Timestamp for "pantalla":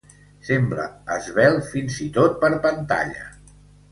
2.65-3.29